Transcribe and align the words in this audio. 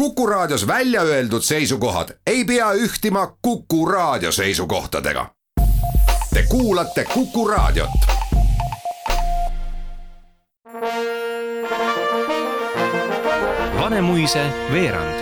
Kuku 0.00 0.26
Raadios 0.26 0.66
välja 0.66 1.02
öeldud 1.02 1.42
seisukohad 1.42 2.08
ei 2.26 2.44
pea 2.44 2.72
ühtima 2.72 3.36
Kuku 3.42 3.86
Raadio 3.86 4.32
seisukohtadega. 4.32 5.26
Te 6.34 6.42
kuulate 6.48 7.04
Kuku 7.14 7.48
Raadiot. 7.48 7.90
Vanemuise 13.80 14.46
veerand 14.72 15.20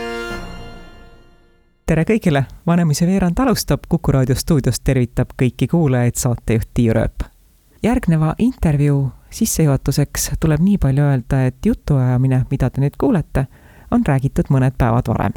tere 1.87 2.05
kõigile, 2.05 2.45
Vanemuise 2.67 3.07
veerand 3.07 3.39
alustab, 3.39 3.81
Kuku 3.89 4.13
raadio 4.13 4.35
stuudios 4.39 4.81
tervitab 4.81 5.35
kõiki 5.43 5.67
kuulajaid 5.67 6.15
saatejuht 6.15 6.71
Tiiu 6.75 6.95
Rööp. 6.95 7.27
järgneva 7.83 8.35
intervjuu 8.39 9.11
sissejuhatuseks 9.31 10.31
tuleb 10.41 10.61
nii 10.61 10.79
palju 10.79 11.03
öelda, 11.03 11.47
et 11.47 11.67
jutuajamine, 11.67 12.45
mida 12.51 12.71
te 12.71 12.81
nüüd 12.81 12.95
kuulete, 12.99 13.47
on 13.91 14.03
räägitud 14.07 14.45
mõned 14.51 14.73
päevad 14.79 15.09
varem. 15.09 15.33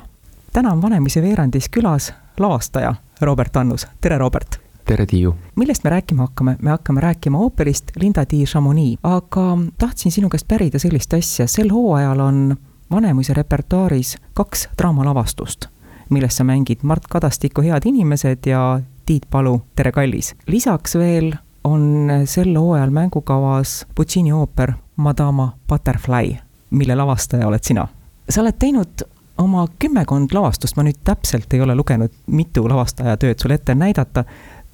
täna 0.54 0.72
on 0.72 0.82
Vanemuise 0.82 1.22
veerandis 1.22 1.70
külas 1.70 2.14
lavastaja 2.40 2.96
Robert 3.22 3.56
Annus, 3.56 3.88
tere 4.02 4.18
Robert! 4.18 4.60
tere, 4.86 5.06
Tiiu! 5.06 5.36
millest 5.56 5.84
me 5.84 5.90
rääkima 5.90 6.22
hakkame? 6.22 6.56
me 6.62 6.70
hakkame 6.70 7.02
rääkima 7.02 7.38
ooperist 7.38 7.92
Linda 7.96 8.26
di 8.32 8.44
Chamonix, 8.46 9.00
aga 9.04 9.58
tahtsin 9.78 10.12
sinu 10.12 10.30
käest 10.30 10.48
pärida 10.48 10.80
sellist 10.80 11.14
asja, 11.14 11.48
sel 11.48 11.70
hooajal 11.70 12.20
on 12.20 12.58
Vanemuise 12.92 13.34
repertuaaris 13.34 14.18
kaks 14.34 14.70
draamalavastust, 14.78 15.66
milles 16.10 16.38
sa 16.38 16.44
mängid 16.44 16.84
Mart 16.84 17.08
Kadastiku 17.08 17.62
Head 17.62 17.82
inimesed 17.86 18.46
ja 18.46 18.82
Tiit 19.06 19.30
Palu 19.30 19.62
Tere 19.76 19.92
kallis. 19.92 20.36
lisaks 20.48 20.96
veel 20.96 21.34
on 21.64 22.10
sel 22.26 22.56
hooajal 22.58 22.90
mängukavas 22.90 23.86
Puccini 23.96 24.32
ooper 24.34 24.74
Madama 24.96 25.54
Butterfly, 25.68 26.36
mille 26.70 26.96
lavastaja 26.96 27.48
oled 27.48 27.64
sina. 27.64 27.88
Sa 28.32 28.42
oled 28.42 28.58
teinud 28.60 29.04
oma 29.42 29.66
kümmekond 29.80 30.34
lavastust, 30.36 30.78
ma 30.78 30.86
nüüd 30.86 31.02
täpselt 31.08 31.54
ei 31.54 31.62
ole 31.62 31.76
lugenud, 31.76 32.14
mitu 32.28 32.68
lavastaja 32.70 33.18
tööd 33.18 33.40
sul 33.42 33.56
ette 33.56 33.76
näidata. 33.76 34.24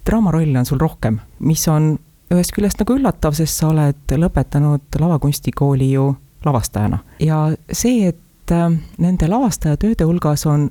draamarolle 0.06 0.58
on 0.58 0.66
sul 0.66 0.78
rohkem, 0.78 1.18
mis 1.38 1.68
on 1.68 1.98
ühest 2.32 2.52
küljest 2.56 2.80
nagu 2.80 2.96
üllatav, 2.96 3.34
sest 3.36 3.60
sa 3.60 3.68
oled 3.68 4.16
lõpetanud 4.16 5.00
lavakunstikooli 5.00 5.92
ju 5.92 6.14
lavastajana 6.44 6.98
ja 7.20 7.38
see, 7.72 8.08
et 8.08 8.52
äh, 8.52 8.70
nende 8.98 9.28
lavastajatööde 9.28 10.04
hulgas 10.08 10.46
on 10.46 10.70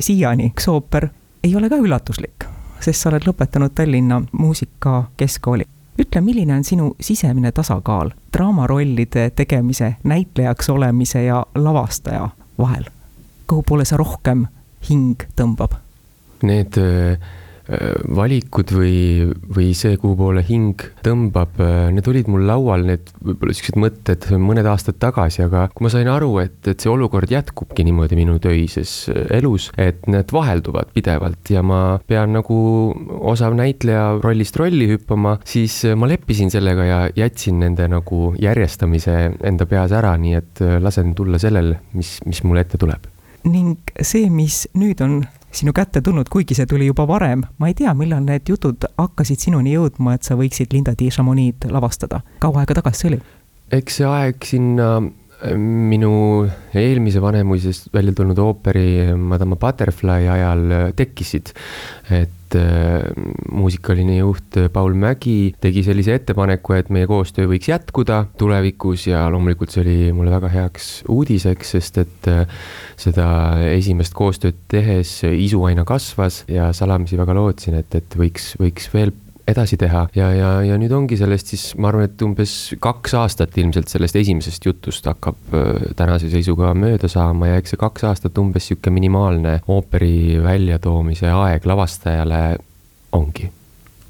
siiani 0.00 0.50
üks 0.52 0.68
ooper, 0.68 1.08
ei 1.44 1.56
ole 1.56 1.70
ka 1.72 1.78
üllatuslik, 1.80 2.46
sest 2.80 3.02
sa 3.02 3.10
oled 3.12 3.26
lõpetanud 3.28 3.74
Tallinna 3.74 4.22
Muusikakeskkooli. 4.32 5.66
Ütle, 5.98 6.20
milline 6.20 6.54
on 6.54 6.64
sinu 6.64 6.94
sisemine 7.00 7.52
tasakaal 7.52 8.10
draamarollide 8.32 9.30
tegemise, 9.36 9.96
näitlejaks 10.04 10.70
olemise 10.70 11.24
ja 11.24 11.46
lavastaja 11.54 12.28
vahel? 12.58 12.84
kuhu 13.46 13.62
poole 13.68 13.84
see 13.84 13.98
rohkem 14.00 14.46
hing 14.88 15.22
tõmbab? 15.36 15.74
Need 16.42 16.78
äh, 16.80 17.18
valikud 18.12 18.72
või, 18.74 18.96
või 19.54 19.70
see, 19.76 19.96
kuhu 20.00 20.16
poole 20.18 20.42
hing 20.46 20.80
tõmbab, 21.06 21.60
need 21.94 22.08
olid 22.10 22.30
mul 22.32 22.46
laual, 22.48 22.86
need 22.88 23.12
võib-olla 23.22 23.54
siuksed 23.54 23.78
mõtted 23.80 24.26
mõned 24.42 24.66
aastad 24.66 24.98
tagasi, 25.02 25.44
aga 25.46 25.68
kui 25.72 25.86
ma 25.86 25.92
sain 25.92 26.10
aru, 26.10 26.32
et, 26.42 26.58
et 26.66 26.82
see 26.82 26.90
olukord 26.90 27.30
jätkubki 27.30 27.86
niimoodi 27.86 28.18
minu 28.18 28.38
töises 28.42 29.06
elus, 29.30 29.70
et 29.80 30.02
need 30.10 30.34
vahelduvad 30.34 30.90
pidevalt 30.96 31.52
ja 31.54 31.62
ma 31.66 31.82
pean 32.06 32.34
nagu 32.36 32.58
osav 33.32 33.54
näitleja 33.58 34.18
rollist 34.22 34.58
rolli 34.60 34.88
hüppama, 34.90 35.36
siis 35.48 35.82
ma 35.96 36.10
leppisin 36.10 36.50
sellega 36.52 36.88
ja 36.88 37.00
jätsin 37.16 37.62
nende 37.62 37.86
nagu 37.92 38.32
järjestamise 38.42 39.18
enda 39.46 39.68
peas 39.70 39.94
ära, 39.94 40.16
nii 40.18 40.38
et 40.38 40.64
lasen 40.82 41.14
tulla 41.18 41.40
sellel, 41.42 41.76
mis, 41.96 42.18
mis 42.26 42.42
mulle 42.46 42.66
ette 42.66 42.80
tuleb. 42.80 43.06
ning 43.42 43.90
see, 43.98 44.28
mis 44.30 44.68
nüüd 44.78 45.00
on 45.02 45.22
sinu 45.52 45.72
kätte 45.76 46.02
tulnud, 46.04 46.28
kuigi 46.32 46.56
see 46.56 46.66
tuli 46.66 46.88
juba 46.88 47.06
varem. 47.08 47.44
ma 47.58 47.70
ei 47.70 47.74
tea, 47.78 47.94
millal 47.94 48.24
need 48.24 48.48
jutud 48.48 48.84
hakkasid 48.98 49.40
sinuni 49.40 49.74
jõudma, 49.76 50.16
et 50.16 50.28
sa 50.28 50.36
võiksid 50.38 50.72
Linda 50.72 50.94
Di 50.98 51.10
Chamonix'd 51.10 51.70
lavastada. 51.70 52.22
kaua 52.42 52.62
aega 52.62 52.80
tagasi 52.80 53.00
see 53.00 53.10
oli? 53.12 53.20
eks 53.72 53.98
see 54.00 54.08
aeg 54.08 54.46
sinna 54.48 54.88
äh, 54.98 55.56
minu 55.56 56.12
eelmise 56.74 57.22
Vanemuisest 57.22 57.92
välja 57.94 58.12
tulnud 58.16 58.38
ooperi 58.38 59.14
Madama 59.16 59.56
Butterfly 59.56 60.28
ajal 60.28 60.70
äh, 60.70 60.86
tekkisid. 60.96 61.52
et 62.10 62.41
et 62.52 62.58
äh, 62.60 63.12
muusikaline 63.52 64.18
juht 64.18 64.58
Paul 64.72 64.94
Mägi 64.98 65.54
tegi 65.60 65.82
sellise 65.86 66.16
ettepaneku, 66.18 66.76
et 66.76 66.90
meie 66.92 67.08
koostöö 67.08 67.48
võiks 67.50 67.70
jätkuda 67.70 68.26
tulevikus 68.38 69.06
ja 69.08 69.24
loomulikult 69.32 69.72
see 69.72 69.82
oli 69.84 69.96
mulle 70.16 70.32
väga 70.34 70.50
heaks 70.52 70.90
uudiseks, 71.12 71.74
sest 71.76 72.02
et 72.04 72.30
äh, 72.30 72.44
seda 73.00 73.26
esimest 73.72 74.14
koostööd 74.16 74.60
tehes 74.70 75.20
isu 75.28 75.64
aina 75.68 75.86
kasvas 75.88 76.42
ja 76.50 76.70
salamisi 76.76 77.20
väga 77.20 77.36
lootsin, 77.36 77.78
et, 77.80 77.94
et 77.96 78.18
võiks, 78.18 78.52
võiks 78.60 78.90
veel 78.92 79.14
edasi 79.48 79.78
teha 79.80 80.06
ja, 80.16 80.28
ja, 80.34 80.50
ja 80.66 80.76
nüüd 80.80 80.92
ongi 80.96 81.18
sellest 81.20 81.52
siis, 81.54 81.64
ma 81.78 81.90
arvan, 81.90 82.08
et 82.08 82.26
umbes 82.26 82.74
kaks 82.82 83.16
aastat 83.20 83.56
ilmselt 83.58 83.92
sellest 83.92 84.18
esimesest 84.20 84.68
jutust 84.68 85.08
hakkab 85.10 85.56
äh, 85.56 85.88
tänase 85.98 86.30
seisuga 86.32 86.74
mööda 86.78 87.10
saama 87.12 87.52
ja 87.52 87.62
eks 87.62 87.74
see 87.74 87.80
kaks 87.80 88.06
aastat 88.10 88.38
umbes 88.42 88.70
sihuke 88.70 88.92
minimaalne 88.94 89.58
ooperi 89.72 90.38
väljatoomise 90.42 91.32
aeg 91.32 91.66
lavastajale 91.68 92.44
ongi 93.18 93.50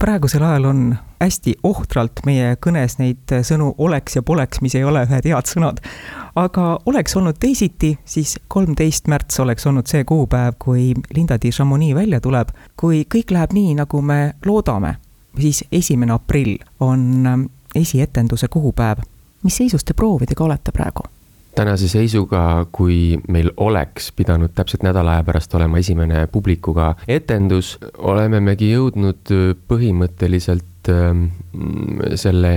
praegusel 0.03 0.43
ajal 0.43 0.65
on 0.65 0.97
hästi 1.23 1.53
ohtralt 1.63 2.25
meie 2.27 2.57
kõnes 2.67 2.97
neid 2.99 3.35
sõnu 3.47 3.69
oleks 3.79 4.17
ja 4.17 4.23
poleks, 4.27 4.59
mis 4.65 4.75
ei 4.75 4.83
ole 4.83 5.05
ühed 5.07 5.29
head 5.31 5.47
sõnad. 5.47 5.79
aga 6.35 6.65
oleks 6.91 7.15
olnud 7.17 7.39
teisiti, 7.39 7.93
siis 8.05 8.35
kolmteist 8.49 9.07
märts 9.07 9.39
oleks 9.41 9.67
olnud 9.67 9.87
see 9.87 10.03
kuupäev, 10.05 10.57
kui 10.59 10.91
Linda 11.15 11.39
di 11.43 11.51
Chamonix 11.51 11.95
välja 11.95 12.21
tuleb. 12.21 12.51
kui 12.77 13.05
kõik 13.15 13.31
läheb 13.31 13.55
nii, 13.55 13.75
nagu 13.79 14.03
me 14.03 14.35
loodame, 14.47 14.97
siis 15.41 15.65
esimene 15.73 16.13
aprill 16.13 16.57
on 16.81 17.27
ähm, 17.27 17.49
esietenduse 17.75 18.49
kuupäev. 18.49 18.99
mis 19.43 19.57
seisus 19.57 19.85
te 19.85 19.95
proovidega 19.95 20.45
olete 20.45 20.73
praegu? 20.73 21.03
tänase 21.55 21.89
seisuga, 21.89 22.67
kui 22.73 23.19
meil 23.29 23.51
oleks 23.57 24.13
pidanud 24.17 24.55
täpselt 24.55 24.83
nädala 24.83 25.19
aja 25.19 25.25
pärast 25.25 25.55
olema 25.55 25.79
esimene 25.79 26.27
publikuga 26.33 26.95
etendus, 27.09 27.77
olemegi 27.99 28.73
jõudnud 28.73 29.33
äh, 29.35 29.51
põhimõtteliselt 29.69 30.93
ähm, 30.93 31.27
selle 32.15 32.55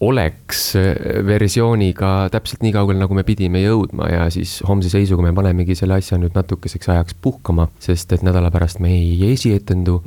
oleks 0.00 0.76
äh, 0.78 0.92
versiooniga 1.26 2.28
täpselt 2.30 2.62
nii 2.62 2.72
kaugel, 2.76 2.98
nagu 3.00 3.16
me 3.18 3.24
pidime 3.26 3.62
jõudma 3.64 4.06
ja 4.12 4.28
siis 4.30 4.58
homse 4.68 4.90
seisuga 4.92 5.24
me 5.26 5.34
panemegi 5.34 5.74
selle 5.78 5.98
asja 5.98 6.18
nüüd 6.20 6.36
natukeseks 6.38 6.92
ajaks 6.94 7.18
puhkama, 7.22 7.68
sest 7.82 8.14
et 8.14 8.22
nädala 8.26 8.52
pärast 8.54 8.78
me 8.84 8.92
ei 8.94 9.32
esietendu 9.32 9.98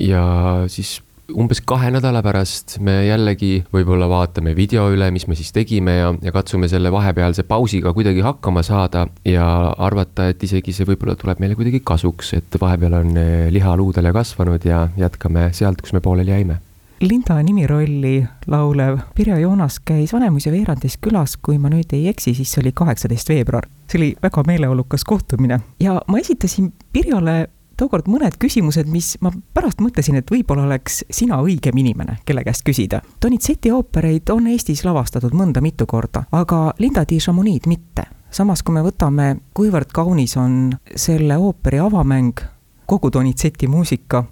ja 0.00 0.24
siis 0.72 1.02
umbes 1.34 1.60
kahe 1.66 1.90
nädala 1.90 2.22
pärast 2.22 2.76
me 2.84 3.00
jällegi 3.06 3.64
võib-olla 3.74 4.08
vaatame 4.10 4.54
video 4.56 4.86
üle, 4.94 5.08
mis 5.14 5.26
me 5.26 5.36
siis 5.38 5.52
tegime 5.54 5.96
ja, 5.98 6.12
ja 6.22 6.32
katsume 6.34 6.68
selle 6.70 6.92
vahepealse 6.94 7.46
pausiga 7.48 7.92
kuidagi 7.96 8.22
hakkama 8.26 8.62
saada 8.66 9.06
ja 9.26 9.46
arvata, 9.88 10.28
et 10.30 10.42
isegi 10.46 10.74
see 10.76 10.86
võib-olla 10.88 11.16
tuleb 11.18 11.42
meile 11.42 11.58
kuidagi 11.58 11.82
kasuks, 11.84 12.34
et 12.38 12.60
vahepeal 12.60 13.00
on 13.00 13.18
eh, 13.20 13.48
liha 13.54 13.74
luudele 13.78 14.14
kasvanud 14.14 14.68
ja 14.68 14.86
jätkame 14.98 15.50
sealt, 15.56 15.82
kus 15.82 15.96
me 15.96 16.04
pooleli 16.04 16.34
jäime 16.36 16.60
Linda 17.00 17.42
nimirolli 17.42 18.24
laulev 18.46 18.98
Pirjo 19.14 19.36
Joonas 19.36 19.80
käis 19.84 20.14
Vanemuise 20.16 20.48
veerandis 20.52 20.96
külas, 20.96 21.34
kui 21.36 21.58
ma 21.60 21.68
nüüd 21.68 21.92
ei 21.92 22.06
eksi, 22.08 22.32
siis 22.34 22.54
see 22.54 22.62
oli 22.62 22.72
kaheksateist 22.72 23.28
veebruar. 23.28 23.66
see 23.90 23.98
oli 23.98 24.08
väga 24.22 24.42
meeleolukas 24.46 25.04
kohtumine 25.04 25.60
ja 25.80 26.00
ma 26.08 26.18
esitasin 26.18 26.72
Pirjole 26.92 27.48
tookord 27.76 28.08
mõned 28.10 28.36
küsimused, 28.40 28.88
mis 28.90 29.14
ma 29.20 29.30
pärast 29.54 29.80
mõtlesin, 29.84 30.18
et 30.20 30.30
võib-olla 30.30 30.66
oleks 30.66 31.02
sina 31.10 31.38
õigem 31.44 31.76
inimene, 31.82 32.18
kelle 32.24 32.44
käest 32.46 32.64
küsida. 32.66 33.02
Donizeti 33.22 33.72
oopereid 33.72 34.32
on 34.34 34.48
Eestis 34.52 34.84
lavastatud 34.86 35.36
mõnda 35.36 35.62
mitu 35.64 35.86
korda, 35.86 36.26
aga 36.32 36.70
Linda 36.78 37.04
di 37.08 37.20
Chamonix'd 37.20 37.68
mitte. 37.70 38.06
samas, 38.30 38.62
kui 38.62 38.74
me 38.74 38.82
võtame, 38.84 39.36
kuivõrd 39.54 39.92
kaunis 39.94 40.36
on 40.36 40.74
selle 40.94 41.36
ooperi 41.38 41.78
avamäng, 41.78 42.40
kogu 42.86 43.10
Donizeti 43.12 43.66
muusika, 43.66 44.24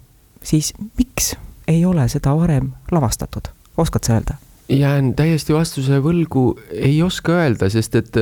siis 0.43 0.73
miks 0.97 1.35
ei 1.67 1.85
ole 1.85 2.07
seda 2.09 2.35
varem 2.37 2.71
lavastatud, 2.91 3.49
oskad 3.77 4.03
sa 4.03 4.13
öelda? 4.13 4.35
jään 4.69 5.13
täiesti 5.13 5.53
vastuse 5.53 5.99
võlgu, 6.01 6.59
ei 6.71 7.01
oska 7.03 7.31
öelda, 7.31 7.69
sest 7.69 7.95
et 7.95 8.17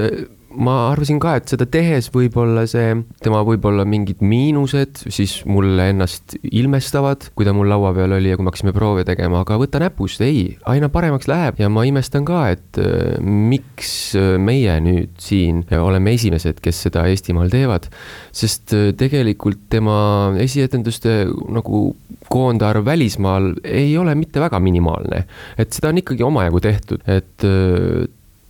ma 0.54 0.76
arvasin 0.92 1.20
ka, 1.22 1.36
et 1.40 1.52
seda 1.52 1.66
tehes 1.70 2.10
võib-olla 2.14 2.66
see, 2.70 2.96
tema 3.24 3.42
võib-olla 3.46 3.86
mingid 3.90 4.22
miinused 4.26 5.04
siis 5.14 5.40
mulle 5.50 5.90
ennast 5.94 6.36
ilmestavad, 6.44 7.30
kui 7.38 7.48
ta 7.48 7.54
mul 7.56 7.70
laua 7.72 7.94
peal 7.96 8.16
oli 8.18 8.32
ja 8.32 8.38
kui 8.38 8.46
me 8.46 8.52
hakkasime 8.52 8.74
proove 8.76 9.06
tegema, 9.08 9.44
aga 9.44 9.58
võta 9.62 9.82
näpust, 9.84 10.22
ei, 10.26 10.58
aina 10.70 10.90
paremaks 10.94 11.30
läheb 11.32 11.62
ja 11.62 11.70
ma 11.74 11.86
imestan 11.88 12.28
ka, 12.28 12.46
et 12.54 12.82
äh, 12.82 13.18
miks 13.24 14.14
äh, 14.20 14.36
meie 14.42 14.78
nüüd 14.84 15.16
siin 15.22 15.64
oleme 15.78 16.16
esimesed, 16.18 16.62
kes 16.64 16.84
seda 16.88 17.08
Eestimaal 17.12 17.52
teevad. 17.54 17.90
sest 18.34 18.76
äh, 18.78 18.92
tegelikult 18.98 19.66
tema 19.74 20.34
esietenduste 20.42 21.24
nagu 21.54 21.86
koondarv 22.34 22.86
välismaal 22.86 23.54
ei 23.64 23.98
ole 23.98 24.16
mitte 24.18 24.42
väga 24.42 24.60
minimaalne, 24.64 25.26
et 25.58 25.74
seda 25.76 25.92
on 25.92 26.00
ikkagi 26.02 26.24
omajagu 26.26 26.62
tehtud, 26.64 27.04
et 27.10 27.46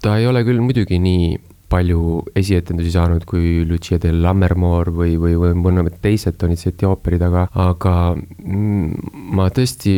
ta 0.04 0.18
ei 0.20 0.28
ole 0.28 0.44
küll 0.46 0.62
muidugi 0.64 1.00
nii 1.02 1.34
palju 1.70 2.24
esietendusi 2.38 2.92
saanud 2.94 3.26
kui 3.30 3.64
Lucia 3.66 3.98
del 4.02 4.22
Lammermoor 4.22 4.92
või, 4.94 5.16
või, 5.22 5.36
või 5.40 5.54
mõned 5.58 5.98
teised 6.04 6.38
Donizetti 6.42 6.88
ooperid, 6.90 7.24
aga, 7.26 7.48
aga 7.54 7.96
ma 8.44 9.50
tõesti 9.54 9.98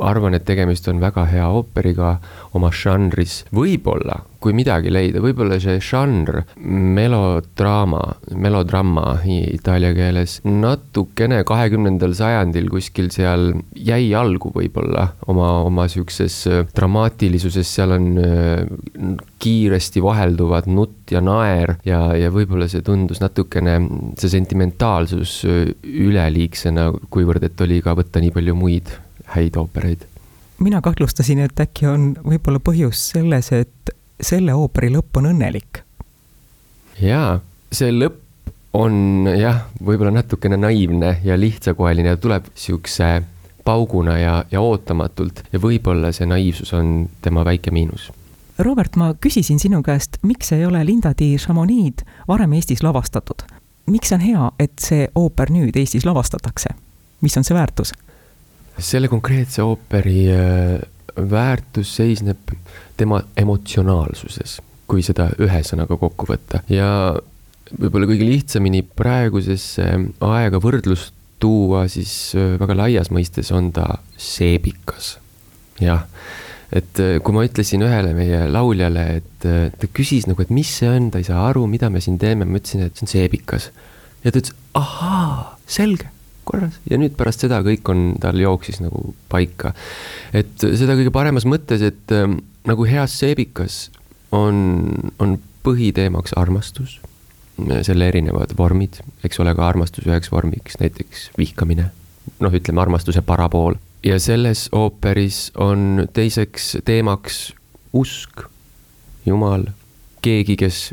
arvan, 0.00 0.34
et 0.38 0.46
tegemist 0.48 0.88
on 0.92 1.00
väga 1.02 1.26
hea 1.30 1.48
ooperiga 1.48 2.16
oma 2.56 2.70
žanris. 2.74 3.42
võib-olla 3.52 4.22
kui 4.42 4.54
midagi 4.56 4.90
leida, 4.92 5.22
võib-olla 5.22 5.58
see 5.62 5.78
žanr, 5.82 6.42
melodraama, 6.58 8.00
melodrama 8.34 9.14
itaalia 9.22 9.92
keeles, 9.96 10.38
natukene 10.46 11.42
kahekümnendal 11.48 12.16
sajandil 12.18 12.66
kuskil 12.72 13.12
seal 13.14 13.52
jäi 13.78 14.10
algu 14.18 14.52
võib-olla 14.54 15.08
oma, 15.30 15.52
oma 15.68 15.86
sihukeses 15.90 16.38
äh, 16.50 16.64
dramaatilisuses, 16.74 17.70
seal 17.70 17.94
on 17.96 18.10
äh, 18.18 19.14
kiiresti 19.42 20.02
vahelduvad 20.02 20.68
nutt 20.70 21.14
ja 21.14 21.22
naer 21.24 21.76
ja, 21.86 22.04
ja 22.18 22.32
võib-olla 22.34 22.68
see 22.70 22.82
tundus 22.86 23.22
natukene, 23.22 23.78
see 24.18 24.32
sentimentaalsus 24.32 25.38
üleliigsena, 25.46 26.90
kuivõrd 27.14 27.46
et 27.46 27.64
oli 27.64 27.80
ka 27.84 27.94
võtta 27.98 28.22
nii 28.22 28.34
palju 28.34 28.58
muid 28.58 28.94
häid 29.36 29.56
oopereid 29.56 30.08
mina 30.62 30.80
kahtlustasin, 30.80 31.38
et 31.38 31.60
äkki 31.60 31.86
on 31.90 32.12
võib-olla 32.22 32.60
põhjus 32.62 33.08
selles, 33.12 33.50
et 33.52 33.92
selle 34.22 34.54
ooperi 34.54 34.92
lõpp 34.94 35.18
on 35.18 35.30
õnnelik. 35.32 35.82
jaa, 37.02 37.40
see 37.72 37.90
lõpp 37.92 38.20
on 38.78 39.28
jah, 39.36 39.66
võib-olla 39.84 40.12
natukene 40.14 40.56
naiivne 40.56 41.18
ja 41.24 41.36
lihtsakoeline 41.36 42.14
ja 42.14 42.16
tuleb 42.16 42.48
siukse 42.54 43.22
pauguna 43.64 44.18
ja, 44.18 44.44
ja 44.50 44.60
ootamatult 44.60 45.44
ja 45.52 45.60
võib-olla 45.60 46.12
see 46.12 46.26
naiivsus 46.26 46.72
on 46.74 47.08
tema 47.22 47.44
väike 47.44 47.70
miinus. 47.70 48.10
Robert, 48.58 48.96
ma 48.96 49.12
küsisin 49.20 49.58
sinu 49.58 49.82
käest, 49.82 50.18
miks 50.22 50.52
ei 50.52 50.66
ole 50.66 50.84
Linda 50.86 51.14
di 51.18 51.34
Chamonix 51.36 52.04
varem 52.28 52.52
Eestis 52.52 52.82
lavastatud? 52.82 53.48
miks 53.90 54.12
on 54.14 54.20
hea, 54.22 54.50
et 54.62 54.78
see 54.78 55.08
ooper 55.18 55.50
nüüd 55.50 55.76
Eestis 55.76 56.06
lavastatakse? 56.06 56.74
mis 57.20 57.36
on 57.36 57.44
see 57.44 57.56
väärtus? 57.56 57.92
Selle 58.78 59.08
konkreetse 59.12 59.62
ooperi 59.62 60.26
äh, 60.32 60.80
väärtus 61.16 61.96
seisneb 61.96 62.54
tema 62.96 63.22
emotsionaalsuses, 63.36 64.60
kui 64.88 65.04
seda 65.04 65.30
ühe 65.42 65.60
sõnaga 65.66 65.98
kokku 66.00 66.28
võtta 66.30 66.62
ja 66.72 66.88
võib-olla 67.72 68.08
kõige 68.10 68.28
lihtsamini 68.28 68.82
praegusesse 68.96 69.88
aega 70.28 70.60
võrdlust 70.62 71.14
tuua, 71.42 71.86
siis 71.90 72.32
äh, 72.38 72.54
väga 72.60 72.76
laias 72.84 73.10
mõistes 73.14 73.50
on 73.54 73.72
ta 73.74 73.98
seebikas. 74.20 75.16
jah, 75.82 76.04
et 76.70 77.00
äh, 77.02 77.16
kui 77.24 77.34
ma 77.34 77.44
ütlesin 77.48 77.82
ühele 77.82 78.14
meie 78.16 78.44
lauljale, 78.52 79.06
et 79.20 79.46
äh, 79.48 79.68
ta 79.74 79.90
küsis 79.90 80.28
nagu, 80.30 80.44
et 80.44 80.52
mis 80.54 80.70
see 80.78 80.90
on, 80.90 81.10
ta 81.10 81.22
ei 81.22 81.26
saa 81.26 81.48
aru, 81.48 81.66
mida 81.70 81.90
me 81.90 82.02
siin 82.04 82.20
teeme, 82.22 82.46
ma 82.46 82.60
ütlesin, 82.60 82.86
et 82.86 82.96
see 82.96 83.08
on 83.08 83.14
seebikas. 83.16 83.70
ja 84.22 84.30
ta 84.30 84.38
ütles, 84.38 84.54
ahaa, 84.78 85.58
selge 85.66 86.10
korras. 86.44 86.78
Ja 86.90 86.98
nüüd 87.00 87.14
pärast 87.18 87.44
seda 87.44 87.60
kõik 87.66 87.88
on, 87.92 88.12
tal 88.22 88.40
jooksis 88.40 88.80
nagu 88.82 89.14
paika. 89.32 89.74
et 90.32 90.54
seda 90.58 90.96
kõige 90.98 91.14
paremas 91.14 91.46
mõttes, 91.48 91.84
et 91.86 92.14
äh, 92.14 92.26
nagu 92.68 92.88
heas 92.88 93.16
seebikas 93.20 93.86
on, 94.32 95.12
on 95.18 95.38
põhiteemaks 95.62 96.34
armastus, 96.36 96.98
selle 97.86 98.08
erinevad 98.08 98.56
vormid, 98.58 98.98
eks 99.22 99.38
ole, 99.42 99.52
ka 99.54 99.66
armastuse 99.68 100.08
üheks 100.08 100.32
vormiks 100.32 100.80
näiteks 100.80 101.28
vihkamine, 101.38 101.90
noh, 102.42 102.54
ütleme 102.54 102.82
armastuse 102.82 103.22
parapool 103.22 103.76
ja 104.02 104.18
selles 104.20 104.68
ooperis 104.72 105.52
on 105.54 106.08
teiseks 106.12 106.76
teemaks 106.84 107.52
usk, 107.92 108.48
Jumal, 109.26 109.68
keegi, 110.22 110.56
kes 110.58 110.88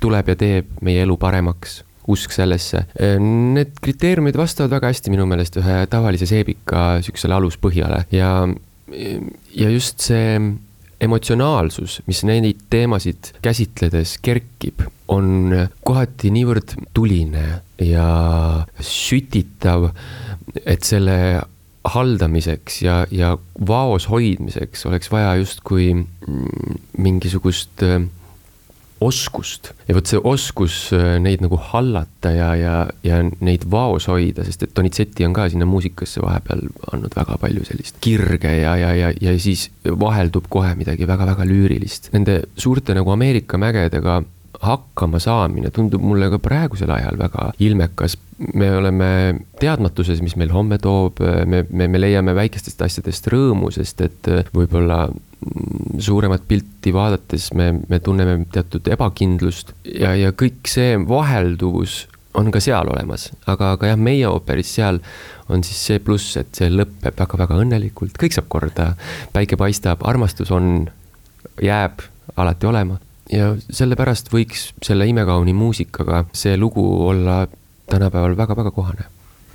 tuleb 0.00 0.30
ja 0.32 0.36
teeb 0.40 0.70
meie 0.80 1.02
elu 1.04 1.16
paremaks 1.20 1.82
usk 2.10 2.34
sellesse. 2.36 2.84
Need 3.20 3.78
kriteeriumid 3.84 4.36
vastavad 4.36 4.74
väga 4.76 4.92
hästi 4.92 5.12
minu 5.14 5.26
meelest 5.30 5.56
ühe 5.60 5.80
tavalise 5.90 6.28
seebika 6.28 7.00
sihukesele 7.04 7.36
aluspõhjale 7.38 8.04
ja, 8.14 8.30
ja 9.54 9.72
just 9.72 10.04
see 10.04 10.38
emotsionaalsus, 11.04 12.00
mis 12.08 12.22
neid 12.26 12.66
teemasid 12.72 13.34
käsitledes 13.44 14.18
kerkib, 14.24 14.84
on 15.12 15.52
kohati 15.84 16.30
niivõrd 16.32 16.76
tuline 16.96 17.46
ja 17.82 18.06
sütitav, 18.80 19.90
et 20.64 20.86
selle 20.86 21.16
haldamiseks 21.84 22.80
ja, 22.84 23.02
ja 23.12 23.34
vaos 23.68 24.06
hoidmiseks 24.08 24.86
oleks 24.88 25.10
vaja 25.12 25.34
justkui 25.36 25.90
mingisugust 26.96 27.84
äh, 27.84 27.98
oskust 29.04 29.72
ja 29.88 29.96
vot 29.96 30.08
see 30.08 30.20
oskus 30.20 30.76
äh, 30.96 31.16
neid 31.22 31.44
nagu 31.44 31.58
hallata 31.70 32.32
ja, 32.34 32.50
ja, 32.58 32.74
ja 33.06 33.20
neid 33.44 33.66
vaos 33.70 34.08
hoida, 34.10 34.46
sest 34.46 34.66
et 34.66 34.74
Donizetti 34.76 35.26
on 35.26 35.34
ka 35.36 35.48
sinna 35.52 35.68
muusikasse 35.68 36.22
vahepeal 36.24 36.66
andnud 36.92 37.16
väga 37.16 37.38
palju 37.40 37.66
sellist 37.68 38.00
kirge 38.04 38.52
ja, 38.60 38.76
ja, 38.80 38.92
ja, 38.96 39.12
ja 39.20 39.34
siis 39.40 39.68
vaheldub 39.84 40.48
kohe 40.52 40.74
midagi 40.78 41.08
väga-väga 41.08 41.46
lüürilist. 41.48 42.10
Nende 42.14 42.42
suurte 42.60 42.96
nagu 42.96 43.12
Ameerika 43.14 43.60
mägedega 43.60 44.22
hakkama 44.64 45.18
saamine 45.20 45.70
tundub 45.74 46.02
mulle 46.04 46.30
ka 46.32 46.38
praegusel 46.42 46.90
ajal 46.94 47.18
väga 47.18 47.50
ilmekas. 47.58 48.16
me 48.54 48.70
oleme 48.76 49.08
teadmatuses, 49.60 50.20
mis 50.22 50.34
meil 50.36 50.50
homme 50.50 50.78
toob, 50.82 51.20
me, 51.46 51.64
me, 51.70 51.86
me 51.88 52.00
leiame 52.00 52.34
väikestest 52.34 52.82
asjadest 52.82 53.28
rõõmu, 53.30 53.70
sest 53.74 54.00
et 54.02 54.30
võib-olla 54.54 55.06
suuremat 55.98 56.42
pilti 56.48 56.92
vaadates 56.94 57.50
me, 57.54 57.70
me 57.88 58.00
tunneme 58.00 58.46
teatud 58.52 58.88
ebakindlust 58.92 59.74
ja, 59.84 60.14
ja 60.16 60.32
kõik 60.32 60.68
see 60.70 60.96
vahelduvus 61.08 62.04
on 62.34 62.50
ka 62.50 62.60
seal 62.62 62.88
olemas, 62.90 63.28
aga, 63.46 63.74
aga 63.76 63.92
jah, 63.92 64.00
meie 64.00 64.26
ooperis 64.28 64.72
seal 64.76 64.98
on 65.52 65.62
siis 65.66 65.78
see 65.88 66.00
pluss, 66.02 66.34
et 66.40 66.50
see 66.56 66.70
lõpeb 66.72 67.16
väga-väga 67.18 67.58
õnnelikult, 67.62 68.16
kõik 68.20 68.34
saab 68.34 68.48
korda, 68.50 68.90
päike 69.34 69.58
paistab, 69.60 70.02
armastus 70.08 70.50
on, 70.54 70.88
jääb 71.62 72.02
alati 72.36 72.66
olema. 72.66 72.98
Ja 73.32 73.54
sellepärast 73.72 74.28
võiks 74.32 74.66
selle 74.84 75.06
imekauni 75.08 75.54
muusikaga 75.56 76.24
see 76.36 76.58
lugu 76.60 76.82
olla 77.06 77.46
tänapäeval 77.90 78.36
väga-väga 78.36 78.70
kohane. 78.70 79.04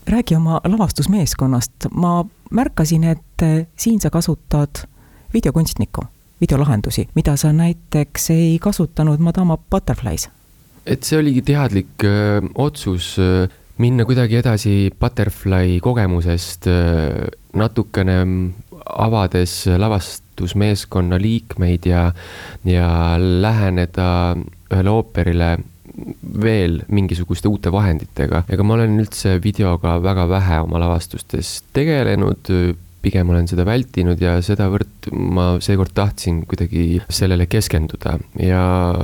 räägi 0.09 0.36
oma 0.36 0.62
lavastusmeeskonnast, 0.65 1.91
ma 1.91 2.25
märkasin, 2.51 3.03
et 3.03 3.44
siin 3.77 4.00
sa 4.01 4.09
kasutad 4.09 4.88
videokunstnikku, 5.33 6.03
videolahendusi, 6.41 7.07
mida 7.15 7.35
sa 7.37 7.53
näiteks 7.53 8.29
ei 8.29 8.59
kasutanud 8.61 9.19
Madama 9.19 9.57
Butterflies? 9.57 10.29
et 10.85 11.03
see 11.03 11.19
oligi 11.19 11.41
teadlik 11.45 12.03
öö, 12.03 12.41
otsus 12.55 13.19
öö, 13.19 13.47
minna 13.79 14.05
kuidagi 14.05 14.39
edasi 14.39 14.91
Butterfly 15.00 15.79
kogemusest, 15.83 16.67
natukene 17.55 18.17
avades 18.89 19.53
lavastusmeeskonna 19.77 21.19
liikmeid 21.21 21.88
ja, 21.88 22.09
ja 22.67 22.89
läheneda 23.17 24.09
ühele 24.69 24.93
ooperile 24.93 25.53
veel 26.41 26.79
mingisuguste 26.88 27.50
uute 27.50 27.71
vahenditega. 27.71 28.43
ega 28.50 28.63
ma 28.63 28.75
olen 28.75 29.00
üldse 29.01 29.38
videoga 29.43 29.98
väga 30.03 30.27
vähe 30.29 30.59
oma 30.63 30.79
lavastustes 30.79 31.59
tegelenud 31.75 32.51
pigem 33.01 33.29
olen 33.32 33.48
seda 33.50 33.65
vältinud 33.68 34.20
ja 34.22 34.38
sedavõrd 34.44 35.10
ma 35.15 35.46
seekord 35.63 35.94
tahtsin 35.96 36.41
kuidagi 36.50 37.01
sellele 37.12 37.48
keskenduda. 37.50 38.18
Ja 38.41 38.63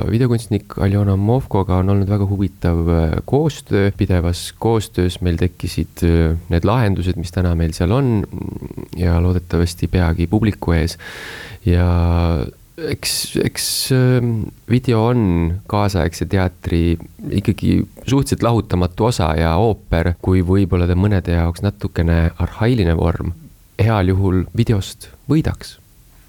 videokunstnik 0.09 0.77
Aljona 0.83 1.15
Movkoga 1.19 1.79
on 1.81 1.93
olnud 1.93 2.09
väga 2.11 2.27
huvitav 2.29 2.89
äh, 2.89 3.15
koostöö, 3.29 3.91
pidevas 3.97 4.49
koostöös 4.59 5.21
meil 5.25 5.39
tekkisid 5.41 6.03
äh, 6.07 6.35
need 6.51 6.67
lahendused, 6.67 7.19
mis 7.19 7.33
täna 7.35 7.55
meil 7.55 7.73
seal 7.77 7.95
on 7.95 8.19
ja 8.99 9.17
loodetavasti 9.23 9.89
peagi 9.91 10.27
publiku 10.31 10.75
ees. 10.75 10.97
Ja 11.65 11.87
eks, 12.77 13.13
eks 13.39 13.67
ähm, 13.95 14.33
video 14.69 15.05
on 15.07 15.21
kaasaegse 15.71 16.27
teatri 16.29 16.97
ikkagi 17.39 17.79
suhteliselt 18.03 18.43
lahutamatu 18.43 19.09
osa 19.09 19.31
ja 19.39 19.55
ooper, 19.61 20.13
kui 20.21 20.43
võib-olla 20.45 20.87
ta 20.89 20.99
mõnede 20.99 21.39
jaoks 21.39 21.63
natukene 21.65 22.19
arhailine 22.43 22.97
vorm 22.99 23.33
heal 23.81 24.11
juhul 24.11 24.43
videost 24.57 25.09
võidaks. 25.29 25.77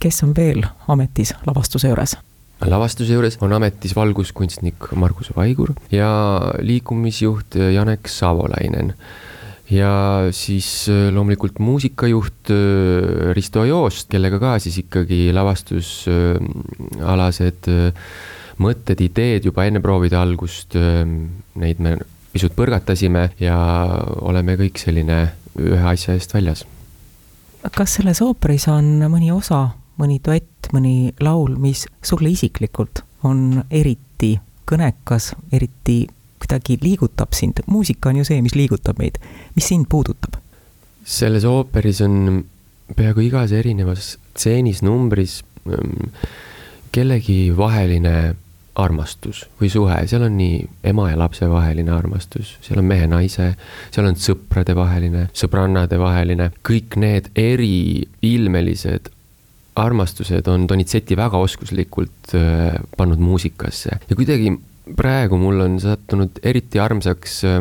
kes 0.02 0.22
on 0.26 0.34
veel 0.36 0.64
ametis 0.92 1.32
lavastuse 1.46 1.88
juures? 1.88 2.16
lavastuse 2.64 3.12
juures 3.12 3.36
on 3.44 3.52
ametis 3.56 3.92
valguskunstnik 3.96 4.74
Margus 4.96 5.28
Vaigur 5.36 5.72
ja 5.92 6.40
liikumisjuht 6.60 7.54
Janek 7.74 8.08
Savolainen. 8.08 8.94
ja 9.70 10.28
siis 10.30 10.88
äh, 10.88 11.14
loomulikult 11.14 11.58
muusikajuht 11.58 12.50
äh, 12.50 12.54
Risto 13.34 13.64
Joost, 13.64 14.08
kellega 14.08 14.38
ka 14.38 14.58
siis 14.62 14.78
ikkagi 14.84 15.32
lavastusalased 15.34 17.68
äh, 17.68 17.92
mõtted, 18.62 19.00
ideed 19.02 19.44
juba 19.44 19.64
enne 19.66 19.80
proovide 19.84 20.16
algust, 20.16 20.74
neid 21.60 21.78
me 21.82 21.96
pisut 22.32 22.52
põrgatasime 22.56 23.30
ja 23.40 23.56
oleme 24.24 24.56
kõik 24.56 24.78
selline 24.80 25.32
ühe 25.60 25.84
asja 25.90 26.14
eest 26.16 26.32
väljas 26.32 26.64
kas 27.74 27.98
selles 27.98 28.20
ooperis 28.22 28.68
on 28.72 29.06
mõni 29.10 29.30
osa, 29.34 29.68
mõni 30.00 30.20
duett, 30.24 30.70
mõni 30.72 31.12
laul, 31.20 31.56
mis 31.60 31.86
sulle 32.02 32.30
isiklikult 32.32 33.02
on 33.26 33.62
eriti 33.70 34.36
kõnekas, 34.66 35.32
eriti 35.52 36.04
kuidagi 36.42 36.78
liigutab 36.82 37.34
sind, 37.34 37.62
muusika 37.66 38.10
on 38.10 38.20
ju 38.20 38.26
see, 38.28 38.42
mis 38.44 38.54
liigutab 38.54 38.98
meid. 38.98 39.18
mis 39.54 39.68
sind 39.68 39.88
puudutab? 39.88 40.36
selles 41.06 41.44
ooperis 41.46 42.00
on 42.02 42.44
peaaegu 42.96 43.22
igas 43.28 43.52
erinevas 43.54 44.16
stseenis, 44.34 44.82
numbris 44.82 45.42
ähm, 45.70 46.10
kellegi 46.92 47.52
vaheline 47.56 48.34
armastus 48.76 49.44
või 49.60 49.70
suhe, 49.72 49.98
seal 50.10 50.26
on 50.26 50.36
nii 50.36 50.60
ema 50.90 51.10
ja 51.10 51.18
lapse 51.18 51.48
vaheline 51.48 51.92
armastus, 51.94 52.56
seal 52.64 52.80
on 52.82 52.88
mehe-naise, 52.90 53.54
seal 53.94 54.08
on 54.08 54.18
sõprade 54.20 54.76
vaheline, 54.76 55.26
sõbrannade 55.36 55.98
vaheline, 56.00 56.50
kõik 56.66 56.98
need 57.00 57.30
eriilmelised 57.40 59.12
armastused 59.76 60.48
on 60.48 60.68
Donizeti 60.68 61.16
väga 61.16 61.38
oskuslikult 61.38 62.34
äh, 62.34 62.76
pannud 62.96 63.20
muusikasse. 63.20 63.98
Ja 64.08 64.16
kuidagi 64.16 64.54
praegu 64.96 65.38
mul 65.40 65.60
on 65.60 65.80
sattunud 65.80 66.40
eriti 66.46 66.80
armsaks 66.80 67.42
äh, 67.44 67.58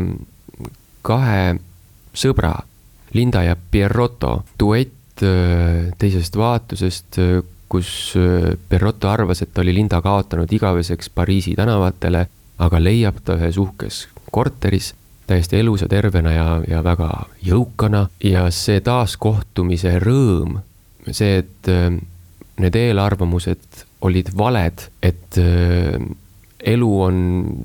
kahe 1.05 1.57
sõbra, 2.15 2.55
Linda 3.15 3.43
ja 3.45 3.55
Pierrotto. 3.55 4.37
Duett 4.59 5.23
äh, 5.23 5.91
teisest 5.99 6.39
vaatusest 6.39 7.19
äh,, 7.23 7.43
kus 7.69 8.13
äh, 8.19 8.53
Pierrotto 8.69 9.09
arvas, 9.09 9.41
et 9.41 9.53
ta 9.53 9.63
oli 9.63 9.73
Linda 9.75 10.01
kaotanud 10.01 10.51
igaveseks 10.51 11.09
Pariisi 11.09 11.55
tänavatele, 11.57 12.25
aga 12.59 12.79
leiab 12.83 13.19
ta 13.25 13.35
ühes 13.39 13.57
uhkes 13.59 14.05
korteris 14.31 14.93
täiesti 15.27 15.59
elusa, 15.59 15.87
tervena 15.89 16.31
ja, 16.31 16.49
ja 16.69 16.83
väga 16.85 17.09
jõukana. 17.43 18.05
Ja 18.23 18.45
see 18.53 18.81
taaskohtumise 18.85 19.97
rõõm, 20.03 20.59
see, 21.09 21.41
et 21.41 21.71
äh, 21.71 21.89
need 22.61 22.77
eelarvamused 22.79 23.85
olid 24.05 24.29
valed, 24.37 24.85
et 25.03 25.39
äh, 25.41 25.97
elu 26.65 26.91
on 27.01 27.17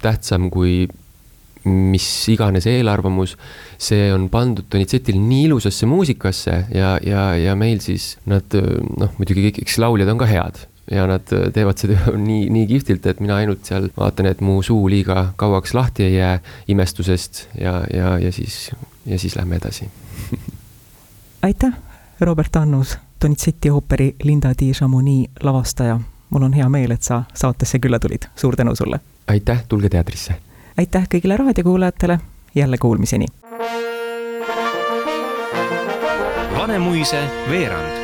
tähtsam 0.03 0.51
kui 0.53 0.89
mis 1.65 2.07
iganes 2.33 2.67
eelarvamus, 2.71 3.37
see 3.81 4.09
on 4.15 4.29
pandud 4.33 4.69
Donizetil 4.73 5.19
nii 5.21 5.47
ilusasse 5.51 5.89
muusikasse 5.89 6.57
ja, 6.75 6.95
ja, 7.05 7.31
ja 7.37 7.57
meil 7.59 7.83
siis 7.85 8.15
nad 8.31 8.49
noh, 8.57 9.13
muidugi 9.19 9.49
kõik, 9.49 9.63
eks 9.65 9.81
lauljad 9.83 10.13
on 10.13 10.21
ka 10.23 10.29
head 10.31 10.63
ja 10.91 11.05
nad 11.07 11.27
teevad 11.55 11.79
seda 11.81 12.15
nii, 12.29 12.49
nii 12.53 12.67
kihvtilt, 12.71 13.07
et 13.07 13.21
mina 13.21 13.37
ainult 13.43 13.69
seal 13.69 13.91
vaatan, 13.97 14.31
et 14.31 14.41
mu 14.45 14.59
suu 14.67 14.89
liiga 14.91 15.31
kauaks 15.41 15.75
lahti 15.77 16.09
ei 16.09 16.17
jää 16.17 16.39
imestusest 16.73 17.47
ja, 17.61 17.81
ja, 17.95 18.17
ja 18.19 18.33
siis, 18.33 18.71
ja 19.07 19.19
siis 19.19 19.37
lähme 19.37 19.61
edasi 19.61 19.91
aitäh, 21.47 21.73
Robert 22.21 22.57
Annus, 22.57 22.99
Donizeti 23.25 23.71
ooperi 23.71 24.15
Linda 24.23 24.53
di 24.59 24.73
Chamonix 24.73 25.31
lavastaja. 25.43 26.01
mul 26.31 26.43
on 26.43 26.53
hea 26.53 26.69
meel, 26.69 26.91
et 26.91 27.03
sa 27.03 27.23
saatesse 27.35 27.79
külla 27.79 27.99
tulid, 27.99 28.31
suur 28.37 28.57
tänu 28.57 28.75
sulle! 28.75 29.01
aitäh, 29.29 29.65
tulge 29.69 29.89
teatrisse! 29.89 30.50
Aitäh 30.81 31.05
kõigile 31.13 31.37
raadiokuulajatele, 31.37 32.19
jälle 32.55 32.79
kuulmiseni! 32.79 33.27
Vanemuise 36.57 37.21
veerand 37.51 38.00